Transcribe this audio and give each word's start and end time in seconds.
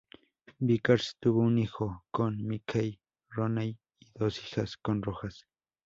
Vickers 0.59 1.15
tuvo 1.19 1.41
un 1.41 1.59
hijo 1.59 2.05
con 2.09 2.35
Mickey 2.43 2.99
Rooney 3.29 3.77
y 3.99 4.11
dos 4.17 4.39
hijas 4.43 4.75
con 4.77 5.03
Rojas. 5.03 5.45